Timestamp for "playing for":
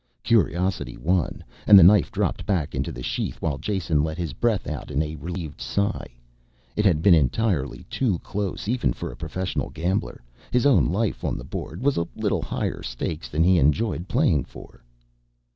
14.07-14.83